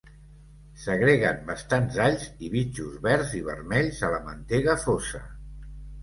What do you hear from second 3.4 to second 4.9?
i vermells a la mantega